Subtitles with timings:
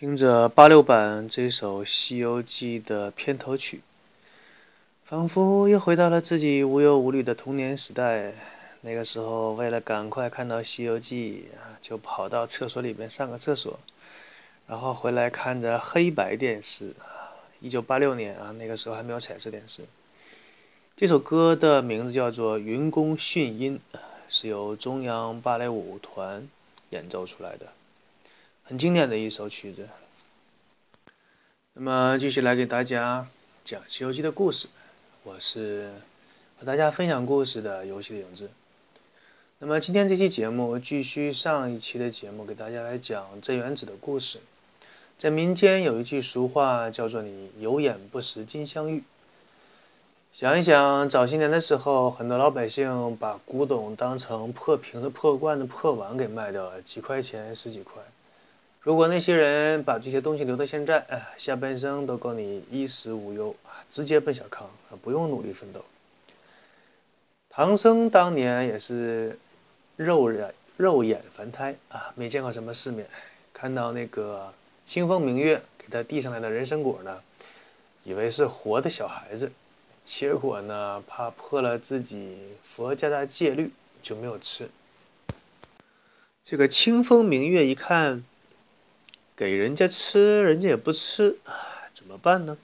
[0.00, 3.80] 听着八六版这首《西游记》的片头曲，
[5.02, 8.32] 仿佛又回到了自己无忧无虑的童年时代。
[8.82, 11.48] 那个时候，为了赶快看到《西游记》，
[11.80, 13.80] 就跑到厕所里面上个厕所，
[14.68, 16.94] 然后回来看着黑白电视。
[17.58, 19.82] 一九八六年啊，那个时候还没有彩色电视。
[20.96, 23.80] 这首歌的名字叫做《云宫迅音》，
[24.28, 26.48] 是由中央芭蕾舞团
[26.90, 27.66] 演奏出来的。
[28.68, 29.88] 很经典的一首曲子。
[31.72, 33.26] 那么，继续来给大家
[33.64, 34.68] 讲《西游记》的故事。
[35.22, 35.90] 我是
[36.58, 38.50] 和大家分享故事的游戏的影子。
[39.60, 44.38] 那么，今天这期节目继续上一期的节目，给大家来讲镇元子的故事。
[45.16, 49.02] 在民间有一句俗话，叫做“你有眼不识金镶玉”。
[50.30, 58.02] 想一想，早些年的时候，很多老百姓把古董当成破瓶子、破罐子、破碗给卖掉了，几块钱、十几块。
[58.88, 65.84] 如果那些人把这些东西留到现在，哎，下半生都够你衣食无忧啊，直接奔小康啊，不用努力奋斗。
[67.50, 69.38] 唐僧当年也是
[69.96, 73.06] 肉眼肉眼凡胎啊，没见过什么世面，
[73.52, 74.54] 看到那个
[74.86, 77.20] 清风明月给他递上来的人参果呢，
[78.04, 79.52] 以为是活的小孩子，
[80.02, 83.70] 结果呢，怕破了自己佛家的戒律，
[84.00, 84.70] 就没有吃。
[86.42, 88.24] 这个清风明月一看。
[89.38, 91.38] 给人家吃，人家也不吃，
[91.92, 92.58] 怎么办呢？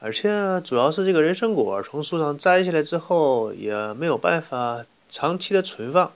[0.00, 6.10] 而且主要是这个人参果从树上摘下来之后，也没有办法长期的存放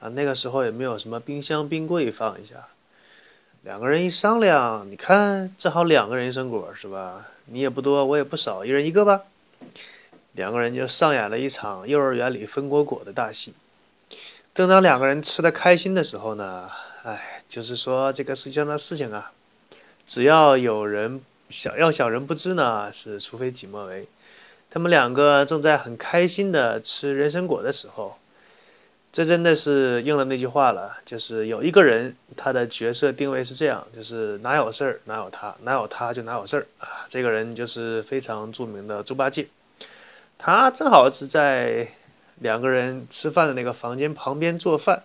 [0.00, 0.08] 啊。
[0.08, 2.66] 那个时候也没有什么冰箱、冰柜放一下。
[3.62, 7.28] 两个人一商量，你看，正好两个人参果是吧？
[7.46, 9.20] 你也不多，我也不少，一人一个吧。
[10.32, 13.54] 两个人就上演了一场幼儿园里分果果的大戏。
[14.52, 16.68] 正当两个人吃的开心的时候呢，
[17.04, 17.31] 哎。
[17.52, 19.30] 就是说，这个世界上的事情啊，
[20.06, 21.20] 只要有人
[21.50, 24.08] 想要小人不知呢，是除非己莫为。
[24.70, 28.16] 他们两个正在很开心的吃人参果的时候，
[29.12, 37.04] 这真的是应了那句话了，就是有一个人，他的角色定位是这样，就是哪有事儿哪有他，哪有他就哪有事儿啊。
[37.06, 39.48] 这个人就是非常著名的猪八戒，
[40.38, 41.88] 他正好是在
[42.36, 45.02] 两个人吃饭的那个房间旁边做饭。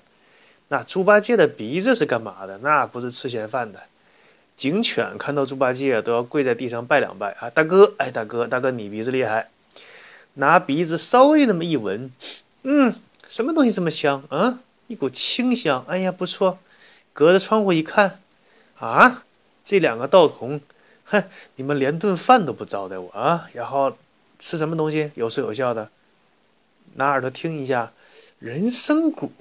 [0.69, 2.57] 那猪八戒的鼻子是干嘛的？
[2.57, 3.83] 那不是吃闲饭的。
[4.55, 7.49] 警犬看到猪八戒都要跪在地上拜两拜啊！
[7.49, 9.49] 大哥，哎，大哥，大哥，你鼻子厉害，
[10.33, 12.11] 拿鼻子稍微那么一闻，
[12.63, 12.95] 嗯，
[13.27, 14.59] 什么东西这么香啊？
[14.87, 16.57] 一股清香，哎呀，不错。
[17.13, 18.19] 隔着窗户一看，
[18.79, 19.23] 啊，
[19.63, 20.59] 这两个道童，
[21.05, 21.23] 哼，
[21.55, 23.47] 你们连顿饭都不招待我啊！
[23.53, 23.95] 然后
[24.39, 25.11] 吃什么东西？
[25.15, 25.89] 有说有笑的，
[26.95, 27.91] 拿耳朵听一下，
[28.39, 29.31] 人参果。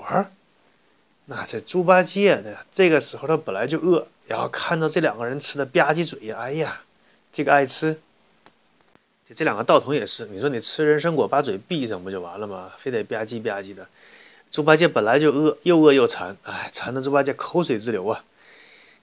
[1.28, 2.56] 那这猪八戒呢？
[2.70, 6.82] 这个时候他本来就饿，然后看到这两个人吃的吧唧嘴呀，哎呀，
[7.32, 7.99] 这个爱吃。
[9.28, 12.70] 这这两个道童也是，你说你吃人参果把嘴闭上不就完了吗？
[12.78, 13.88] 非得吧唧吧唧的。
[14.52, 18.25] 猪八戒本来就饿，又饿又馋，哎，馋的猪八戒口水直流啊。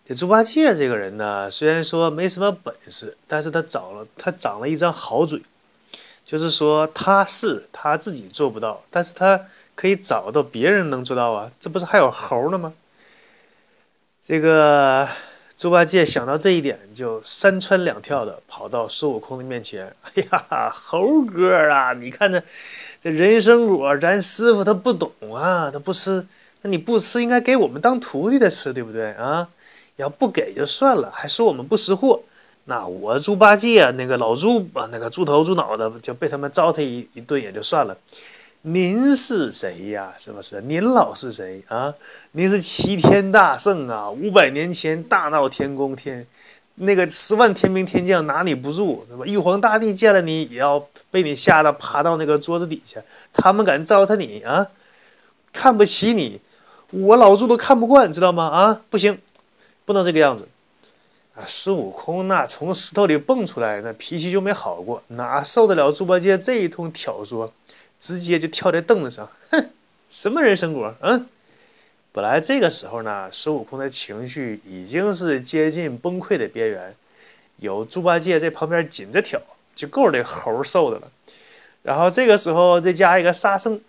[0.05, 5.41] 这猪八戒这个人呢，虽然说没什么本事，但是他长了他长了一张好嘴，
[6.23, 9.47] 就是说他是他自己做不到，但是他。
[9.75, 12.73] 可以找到别人能做到啊，这不是还有猴呢吗？
[14.25, 15.07] 这个
[15.57, 19.93] 猪八戒想到这一点，就三窜两跳的跑到孙悟空的面前。
[20.15, 22.41] 哎呀，猴哥啊，你看这
[23.01, 26.25] 这人参果，咱师傅他不懂啊，他不吃。
[26.61, 29.49] 那你不吃，应该给我们当徒弟的吃，对不对啊？
[29.97, 32.21] 要不给就算了，还说我们不识货。
[32.65, 37.97] 那我猪八戒啊那个老猪啊，那个猪头猪脑的，就被他们糟蹋一一顿也就算了。
[38.65, 40.13] 您是谁呀？
[40.17, 40.61] 是不是？
[40.61, 41.93] 您老是谁啊？
[42.31, 44.09] 您是齐天大圣啊！
[44.09, 46.25] 五百年前大闹天宫天，
[46.75, 49.25] 那个十万天兵天将拿你不住，是吧？
[49.25, 53.01] 玉皇大帝见了你也要被你吓得趴到那个桌子底下。
[53.33, 54.67] 他们敢糟蹋你啊？
[55.51, 56.39] 看不起你，
[56.91, 58.45] 我老猪都看不惯，知道吗？
[58.47, 59.19] 啊，不行，
[59.83, 60.47] 不能这个样子
[61.35, 61.43] 啊！
[61.45, 67.49] 孙悟空那从石头里蹦出来，那脾气就没好过，哪受得了猪八戒这一通挑唆？
[68.03, 69.69] 直接就跳在凳子上， 哼，
[70.09, 70.93] 什么人参果？
[70.99, 71.25] 嗯，
[72.11, 76.93] 本来这个时候呢，孙悟空的情绪已经是接近崩溃的边缘，
[77.59, 79.41] 有猪八戒在旁边紧着挑，
[79.73, 81.09] 就够这猴受的了。
[81.81, 83.79] 然后这个时候再加一个沙僧，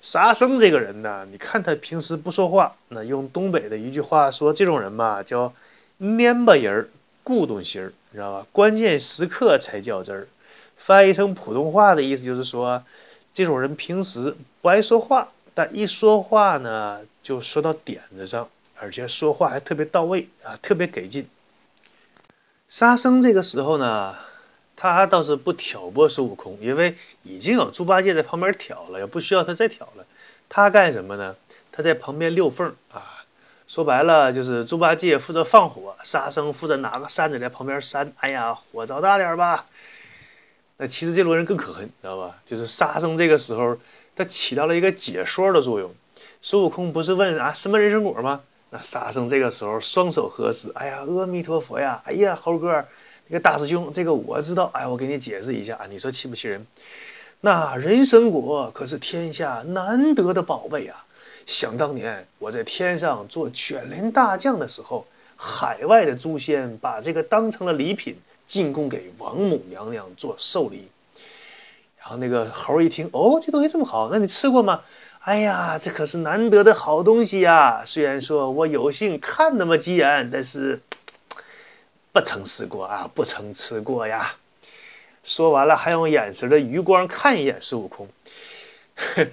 [0.00, 5.52] 沙僧这个人呢，你看他平时不说话，那用东北的一句话说，这种人吧叫
[6.00, 6.88] 蔫巴人儿、
[7.22, 8.46] 固动心儿，你知道吧？
[8.50, 10.26] 关键时刻才较真儿。
[10.78, 12.82] 翻译成普通话的意思就是说。
[13.38, 18.48] 这种人平时不爱说话，但一说话呢，就说到点子上，
[18.80, 21.28] 而且说话还特别到位啊，特别给劲。
[22.68, 24.16] 沙僧这个时候呢，
[24.74, 30.04] 他倒是不挑拨孙悟空，因为已经有猪八戒在旁边挑了，也不需要他再挑了。
[30.48, 31.36] 他干什么呢？
[31.70, 33.22] 他在旁边溜缝啊。
[33.68, 38.12] 说白了就是猪八戒负责放火，沙僧负责拿个扇子在旁边扇。
[38.16, 39.64] 哎呀，火着大点吧。
[40.78, 42.38] 那其实这罗人更可恨，知道吧？
[42.46, 43.76] 就是沙僧这个时候
[44.16, 45.92] 他起到了一个解说的作用。
[46.40, 48.40] 孙悟空不是问啊什么人参果吗？
[48.70, 52.00] 那沙僧这个时候双手合十，哎呀，阿弥陀佛呀！
[52.04, 52.86] 哎呀，猴哥，
[53.26, 54.70] 那个大师兄，这个我知道。
[54.72, 56.64] 哎，我给你解释一下，你说气不气人？
[57.40, 61.06] 那人参果可是天下难得的宝贝啊！
[61.46, 68.16] 想当年我在天上做卷帘大将的时候，海外的诸仙把这个当成了礼品
[68.48, 70.88] 进贡给王母娘娘做寿礼。
[71.98, 74.82] 然后那个猴一听，哦，这东西这么好，那你吃过吗？
[75.20, 77.82] 哎呀，这可是难得的好东西呀！
[77.84, 80.80] 虽然说我有幸看那么几眼，但是
[82.12, 84.36] 不曾吃过啊，不曾吃过呀。
[85.22, 88.08] 说完了，还用眼神的余光看一眼孙悟空。
[88.94, 89.26] 呵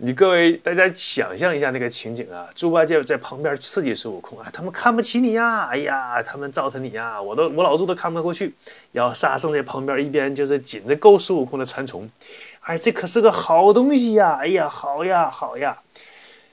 [0.00, 2.46] 你各位，大家想象一下那个情景啊！
[2.54, 5.64] 猪八戒在旁边刺激孙悟空啊，他们看不起你呀！
[5.72, 7.20] 哎呀，他们糟蹋你呀！
[7.20, 8.54] 我都我老猪都看不过去。
[8.92, 12.08] 然后沙僧在旁边一边就是紧着勾孙悟空的馋虫，
[12.60, 14.38] 哎，这可是个好东西呀！
[14.40, 15.82] 哎呀，好呀，好呀！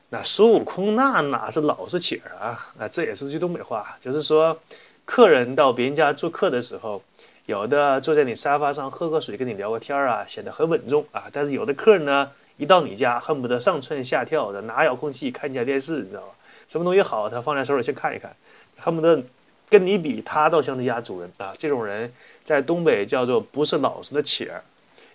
[0.10, 2.74] 那孙悟空那哪是老实起儿啊？
[2.80, 4.60] 啊，这也是句东北话，就是说，
[5.06, 7.04] 客人到别人家做客的时候，
[7.46, 11.26] 有的坐在你沙发上喝个水，跟你聊个天啊，显得很稳重啊。
[11.32, 12.32] 但是有的客人呢。
[12.58, 16.36] 一到你家，恨不得上蹿下跳的拿遥控器看家电视，你知道吧？
[16.68, 18.36] 什么东西好，他放在手里先看一看，
[18.78, 19.22] 恨不得
[19.70, 21.54] 跟你比，他倒像这家主人啊。
[21.58, 22.14] 这种人
[22.44, 24.64] 在东北叫做不是老实的且儿，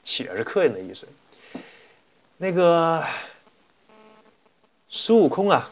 [0.05, 1.09] 且是客人的意思。
[2.37, 3.03] 那个
[4.89, 5.71] 孙悟空啊，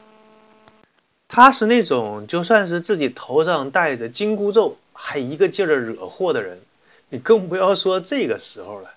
[1.28, 6.60] 他是那种就算是自己头上戴着紧箍咒，还一个劲儿的惹祸的人，
[7.10, 8.94] 你更不要说这个时候了。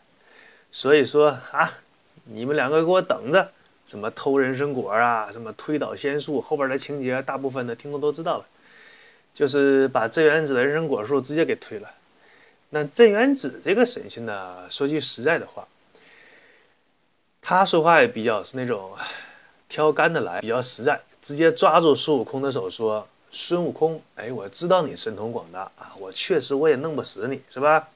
[0.71, 1.79] 所以说啊。
[2.23, 3.51] 你们两个给我等着！
[3.83, 8.45] 什么偷人参果啊，什么推倒仙树，后边的情节大部分的听众都知道了，
[9.33, 11.91] 就是把镇元子的人参果树直接给推了。
[12.69, 15.67] 那镇元子这个神仙呢，说句实在的话，
[17.41, 18.91] 他说话也比较是那种
[19.67, 27.89] 挑干的来，比较实在，直接抓住孙悟空的手说：“孙悟空，哎，我知道你神通广大啊，我确实我也弄不死你，是吧？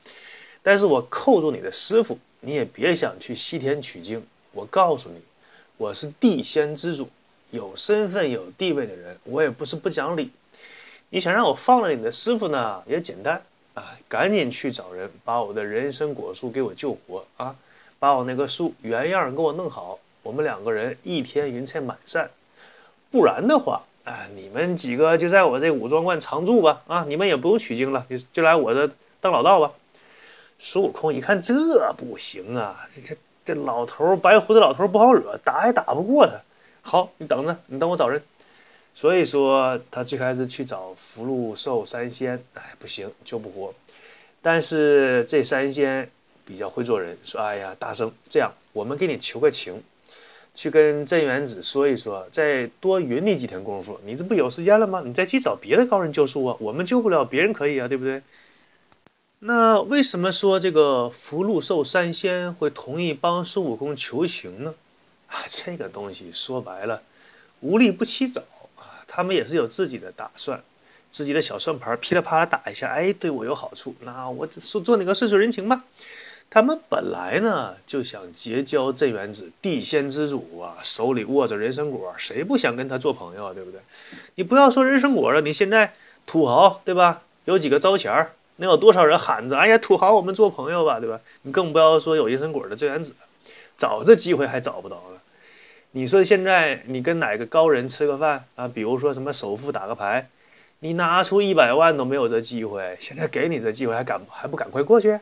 [0.62, 4.24] 但是我扣住你的师傅。”你也别想去西天取经。
[4.52, 5.20] 我告诉你，
[5.78, 7.10] 我是地仙之主，
[7.50, 10.32] 有身份有地位的人，我也不是不讲理。
[11.10, 13.42] 你想让我放了你的师傅呢，也简单
[13.74, 17.56] 啊，赶紧去找人把我的人参果树给我救活啊，
[17.98, 22.30] 把我那个树原样给我弄好，我们两个人一天云彩满山。
[23.10, 28.88] 不然的话，哎，你们几个就在我这武装观常住吧，啊，你们也不用取经了，就就来我这
[29.20, 29.72] 当老道吧。
[30.58, 31.54] 孙悟空一看，这
[31.98, 32.88] 不行啊！
[32.94, 36.42] 这这这老头白胡子老头不好惹，打也打不过他。
[36.82, 38.22] 好，你等着，你等我找人。
[38.94, 43.74] 所以说，他最开始去找福禄寿三仙，哎，不行，救不活。
[44.42, 46.10] 但是这三仙
[46.46, 49.84] 比较会做人，说：“哎呀，大圣，这样我们给你求个情，
[50.54, 54.00] 去跟镇元子说一说，再多匀你几天功夫。
[54.06, 55.02] 你这不有时间了吗？
[55.06, 56.56] 你再去找别的高人救树啊。
[56.60, 58.22] 我们救不了，别人可以啊，对不对？”
[59.48, 64.74] 那为什么说这个福禄寿三仙会同意帮孙悟空求情呢？
[65.28, 67.04] 啊，这个东西说白了，
[67.60, 68.42] 无利不起早
[68.76, 70.64] 啊，他们也是有自己的打算，
[71.12, 75.84] 自己的小算盘，噼里啪啦打一下，哎，对我有好处，那我说做你个顺水人情吧。
[76.50, 83.80] 他们本来呢就想结交镇元子，地仙之主啊，手里握着人参果，谁不想跟他做朋友啊，对不对？
[84.34, 85.94] 你不要说人参果了，你现在
[86.26, 87.22] 土豪对吧？
[87.46, 88.34] 有几个招钱儿？
[88.58, 91.20] 能有多少人喊着“哎呀，土豪，我们做朋友吧”，对吧？
[91.42, 93.16] 你更不要说有人参果的镇元子，
[93.78, 95.22] 找这机会还找不着了。
[95.92, 98.68] 你说现在你跟哪个高人吃个饭啊？
[98.68, 100.30] 比如说什么首富打个牌，
[100.80, 102.98] 你拿出一百万都没有这机会。
[103.00, 105.20] 现在给你这机会，还赶还不赶快过去？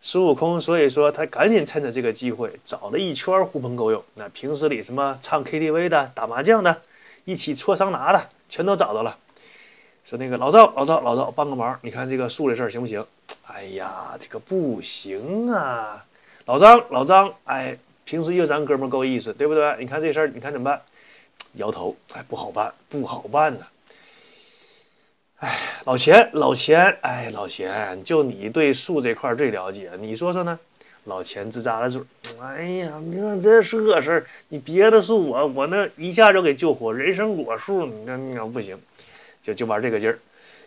[0.00, 6.82] 孙悟空所以说他赶紧趁着这个机会找了一圈狐朋狗友，那平时里什么唱 KTV 的、打麻将的、
[7.24, 9.16] 一起搓桑拿的，全都找到了。
[10.04, 11.78] 说那个老赵，老赵，老赵，帮个忙！
[11.82, 13.04] 你看这个树的事儿行不行？
[13.46, 16.04] 哎呀，这个不行啊！
[16.46, 19.76] 老张，老张，哎，平时就咱哥们够意思，对不对？
[19.78, 20.82] 你看这事儿，你看怎么办？
[21.54, 23.66] 摇头，哎，不好办，不好办呐。
[25.36, 30.58] 哎，老钱，老钱，哎，老钱，就你对树这块最了解，你说说呢？
[31.04, 32.00] 老钱直咂了嘴，
[32.40, 38.80] 哎呀，你看这是个事儿，你别的树我我那一下就给救活，人参果树你那那不行。
[39.42, 40.18] 就就玩这个劲儿，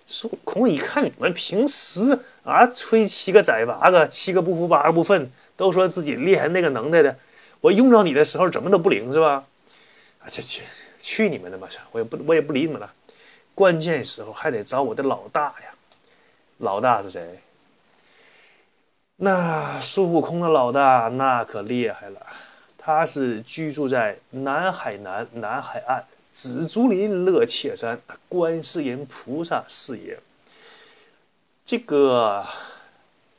[0.05, 7.17] 孙悟空一看你们平时啊吹七个宰八个，七个不服八个不忿，都说自己厉害那个能耐的，
[7.62, 9.46] 我用着你的时候怎么都不灵是吧？
[10.20, 10.62] 啊，去去
[11.00, 11.70] 去你们的吧！
[11.91, 12.94] 我也不我也不理你们了。
[13.53, 15.74] 关键时候还得找我的老大呀。
[16.58, 17.39] 老大是谁？
[19.17, 22.20] 那孙悟空的老大那可厉害了，
[22.77, 26.05] 他是居住在南海南南海岸
[26.36, 30.20] 紫竹林乐切山，观世音菩萨是也。
[31.63, 32.46] 这个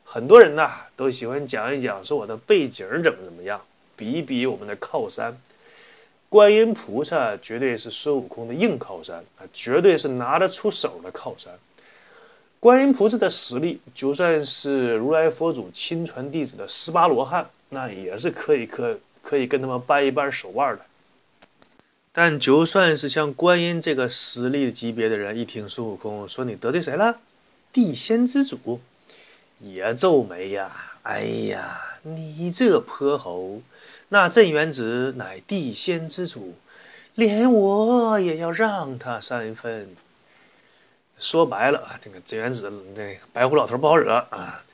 [0.02, 3.60] 很多人呐都喜欢讲一讲，说我的背景怎么怎么样，
[3.96, 5.38] 比一比我们的靠山。
[6.30, 11.52] 观音菩萨绝对是孙悟空的硬靠山啊，绝对是拿得出手的靠山。
[12.58, 20.85] 观音菩萨的实力，就算是如来佛祖亲传弟子的十八罗汉，那也是可以可可以跟他们掰一掰手腕的。
[22.18, 27.20] 但就算是像观音这个实力级别的人，一听孙悟空说你得罪谁了，
[27.74, 28.80] 地仙之主，
[29.60, 30.74] 也皱眉呀。
[31.02, 33.60] 哎呀，你这泼猴！
[34.08, 36.54] 那镇元子乃地仙之主，
[37.14, 39.94] 连我也要让他三分。
[41.18, 44.64] 说白了啊，这个镇元子这白虎老头不好惹啊。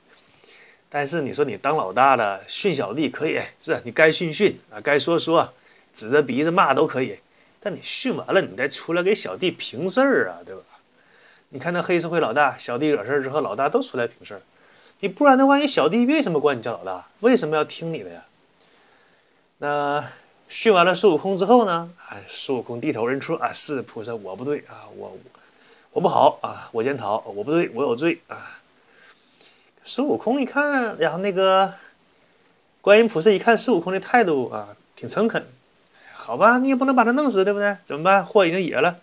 [0.89, 5.53] 但是你说你当老大的训小弟可以，是你该训训啊，该说说，
[5.93, 7.19] 指着鼻子骂都可以。
[7.63, 10.63] 但你训完了，你再出来给小弟平事儿啊，对吧？
[11.51, 14.43] 你看那黑社会老大，小弟惹事儿之后，老大都出来平事儿。
[15.01, 17.09] 你不然的话，你小弟为什么管你叫老大？
[17.21, 18.25] 为什么要听你的呀？
[19.59, 20.05] 那
[20.49, 21.91] 训完了孙悟空之后呢？
[22.09, 25.17] 哎，孙悟空低头认错啊，是菩萨，我不对啊，我。
[25.95, 27.23] 我不好啊，我检讨。
[27.27, 28.63] 我不对，我有罪啊。
[29.85, 31.75] 孙悟空一看，然后那个
[32.81, 35.47] 观音菩萨一看孙悟空的态度啊，挺诚恳。
[36.25, 37.77] 好吧，你也不能把他弄死，对不对？
[37.85, 38.25] 怎么办？
[38.25, 39.01] 祸已经野了。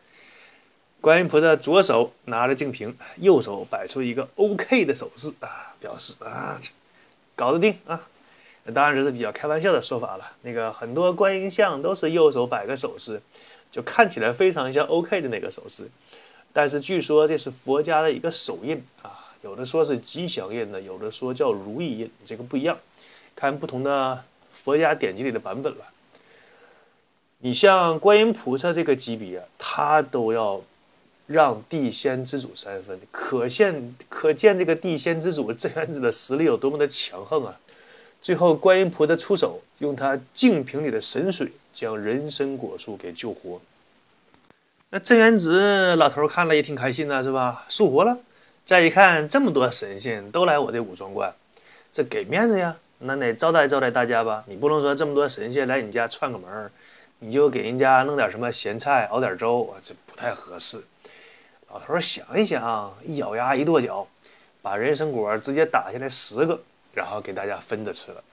[1.02, 6.58] 观音菩萨左手拿着净瓶，右手摆出一个 OK 的手势啊，表示啊，
[7.36, 8.08] 搞得定啊。
[8.74, 10.32] 当然这是比较开玩笑的说法了。
[10.44, 13.22] 那个很多观音像都是右手摆个手势，
[13.70, 15.90] 就看起来非常像 OK 的那个手势。
[16.54, 22.78] 但是据说这是佛家的一个手印啊，有的说是吉祥印的，有的说叫如意印，这个不一样，
[23.36, 24.24] 看不同的
[24.54, 25.86] 佛家典籍里的版本了。
[27.42, 30.62] 你像观音菩萨这个级别，他都要
[31.26, 37.58] 让地仙之主三分，可见可见这个地仙之主镇元子的实力有多么的强横啊！
[38.22, 43.62] 最后观音菩萨出手，用他净瓶里的神水将人参果树给救活。
[44.90, 47.66] 那镇元子老头看了也挺开心的，是吧？
[47.70, 48.18] 复活了。
[48.66, 51.34] 再一看，这么多神仙都来我这武装观，
[51.94, 54.44] 这给面子呀，那得招待招待大家吧。
[54.48, 56.70] 你不能说这么多神仙来你家串个门
[57.20, 60.84] 你就给人家弄点什么咸菜，熬点粥，这不太合适。
[61.70, 64.08] 老头想一想，一咬牙，一跺脚，
[64.62, 66.62] 把人参果直接打下来十个，
[66.94, 68.24] 然后给大家分着吃了。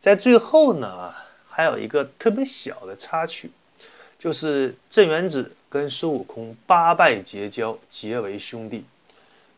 [0.00, 1.12] 在最后呢，
[1.48, 3.50] 还有一个特别小的插曲，
[4.18, 5.52] 就是镇元子。
[5.72, 8.84] 跟孙悟空八拜结交，结为兄弟。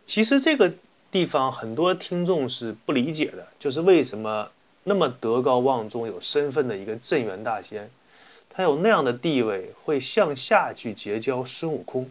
[0.06, 0.72] 其实这个
[1.10, 4.48] 地方很多听众是不理解的，就是为什么
[4.84, 7.90] 那么德高望重、有身份的一个镇元大仙，
[8.56, 12.08] 他有那样的地位，会向下去结交孙悟空，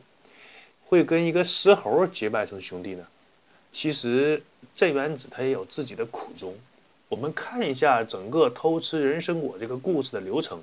[0.83, 3.07] 会跟一个石猴结拜成兄弟呢？
[3.71, 4.43] 其实
[4.75, 6.53] 镇元子他也有自己的苦衷。
[7.07, 10.62] 我们看一下整个偷吃人参果这个故事的流程。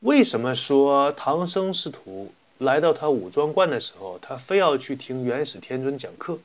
[0.00, 6.38] 为什么说唐僧师徒来到他武装观的时候，他非要去听元始天尊讲课？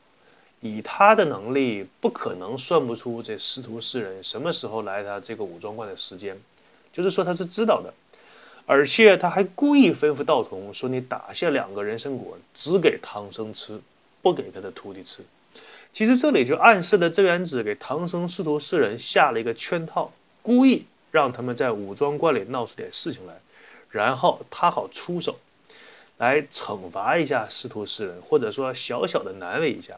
[0.62, 6.36] 以他的能力，不可能算不出这师徒四人什么时候来他这个武装观的时间。
[6.92, 7.94] 就是说他是知道的，
[8.66, 13.80] 而且他还故意吩咐道童说：“你打下两个人参果，只给唐僧吃，
[14.22, 15.24] 不给他的徒弟吃。”
[15.94, 23.40] 其实这里就暗示了镇元子给唐僧师徒四人下了一个圈套，故意让他们在武装观里闹出点事情来。
[23.90, 25.40] 然后他好出手，
[26.18, 29.98] 来惩罚一下师徒四人，或者说小小的难为一下。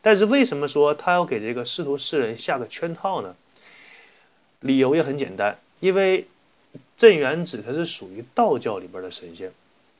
[0.00, 3.36] 但是为什么说他要给这个师徒四人下个圈套呢？
[4.60, 6.26] 理由也很简单，因为
[6.98, 9.52] 镇元子他是属于道教里边的神仙，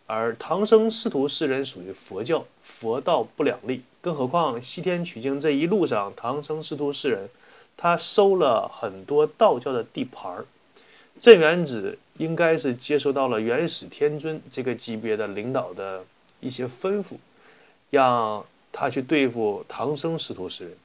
[0.09, 3.83] 而唐僧师徒四人属于佛教，佛道不两立。
[4.01, 7.31] 更何况西天取经这一路上，唐僧师徒四人
[7.77, 10.45] 他收了很多道教的地盘儿。
[11.21, 16.05] 镇元子应该是接收到了元始天尊这个级别的领导的
[16.41, 17.15] 一些吩咐，
[17.91, 20.77] 让他去对付唐僧师徒四人。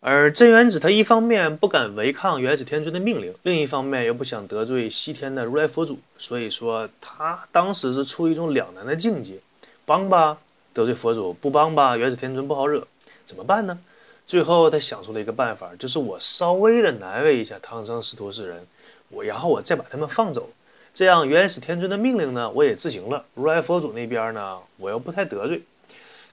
[0.00, 9.40] 而镇元子他一方面不敢违抗元始天尊的命令，另一方面又不想得罪西天的如来佛祖，所以说他当时是处于一种两难的境界：
[9.84, 10.38] 帮吧
[10.72, 12.86] 得罪佛祖不帮吧，元始天尊不好惹，
[13.26, 13.76] 怎么办呢？
[14.24, 18.64] 最后他想出了一个办法，就是我稍微的难为一下唐僧师徒四人，
[19.08, 20.48] 我然后我再把他们放走，
[20.94, 25.64] 这样元始天尊的命令呢我也执行了，如来佛祖那边呢我又不太得罪，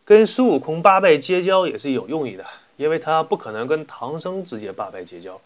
[0.05, 2.45] 跟孙悟空八拜结交也是有用意的，
[2.77, 5.39] 因为他不可能跟唐僧直接八拜结交，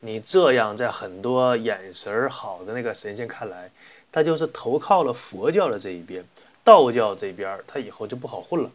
[0.00, 3.70] 你这样在很多眼神好的那个神仙看来，
[4.10, 6.24] 他就是投靠了佛教的这一边，
[6.62, 8.70] 道教这边他以后就不好混了，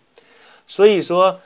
[0.68, 1.40] 所以说。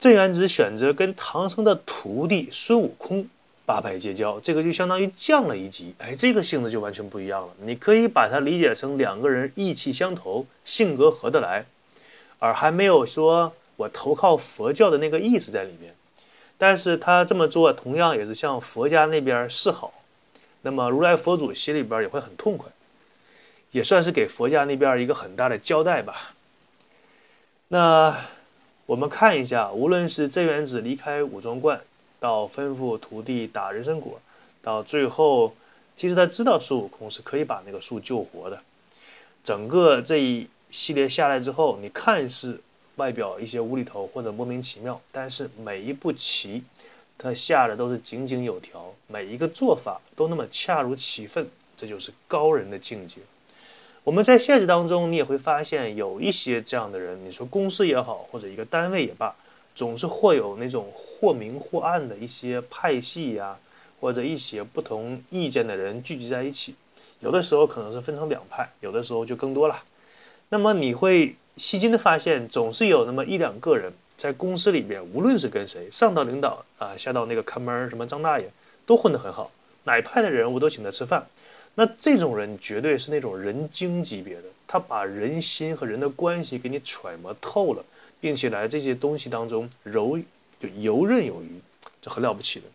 [0.00, 3.28] 镇元子选择跟唐僧的徒弟孙悟空
[3.66, 5.94] 八拜结交，这个就相当于降了一级。
[5.98, 7.52] 哎，这个性质就完全不一样了。
[7.58, 11.66] 你可以把它理解成两个人意气相投，性格合得来，
[12.38, 15.94] 而还没有说我投靠佛教的那个意思在里面。
[16.56, 19.92] 但是他这么做，同样也是向佛家那边示好。
[20.62, 22.70] 那么如来佛祖心里边也会很痛快，
[23.70, 26.34] 也算是给佛家那边一个很大的交代吧。
[27.68, 28.16] 那。
[28.86, 31.80] 我们看一下，无论是镇元子离开五庄观，
[32.18, 34.20] 到吩咐徒弟打人参果，
[34.60, 35.54] 到最后，
[35.94, 38.60] 其实他知道孙悟空是可以把那个树救活的。
[39.44, 42.60] 整个这一系列下来之后，你看似
[43.00, 46.62] 外表一些无厘头或者莫名其妙，但是每一步棋，
[47.16, 53.22] 他下的都是井井有条，每一个做法都那么恰如其分，这就是高人的境界。
[54.04, 57.18] 我们在现实当中，你也会发现有一些这样的人。
[57.24, 59.34] 你说公司也好，或者一个单位也罢，
[59.74, 63.56] 总是会有那种或明或暗的一些派系呀，
[63.98, 66.74] 或者一些不同意见的人聚集在一起。
[67.20, 69.82] 有的时候可能是分成两派，有的时候就更多了。
[70.48, 78.50] 那么你会细心的发现，总是有那么一两个人在公司里边，无论是跟谁，上到领导啊，下到那个看门什么张大爷，
[78.86, 79.50] 都混得很好，
[79.84, 81.26] 哪派的人我都请他吃饭。
[81.74, 87.84] 那这种人绝对是那种人精级别的，他把人心和人的关系给你揣摩透了，
[88.20, 90.18] 并且来这些东西当中游
[90.58, 91.60] 就游刃有余，
[92.02, 92.66] 这很了不起的。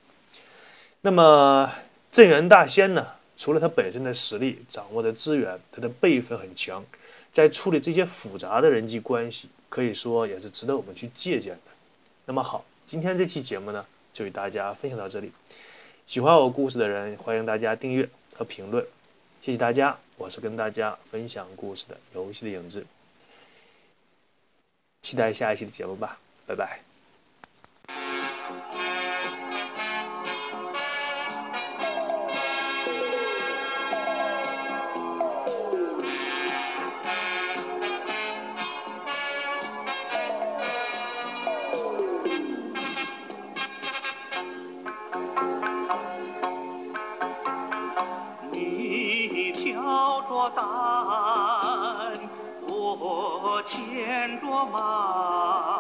[1.02, 1.72] 那么
[2.12, 3.06] 镇元大仙呢，
[3.38, 6.84] 除了他本身的实力、掌握的资源，他的辈分很强，
[7.36, 11.72] 在处理这些复杂的人际关系，可以说也是值得我们去借鉴的。
[12.24, 15.34] 那么好，今天这期节目呢，就与大家分享到这里。
[16.08, 18.88] 喜欢我故事的人，欢迎大家订阅和评论，
[19.42, 20.00] 谢谢大家。
[20.16, 22.86] 我是跟大家分享故事的游戏的影子，
[25.02, 26.18] 期待下一期的节目吧，
[26.48, 26.95] 拜拜。
[55.26, 55.80] 啊，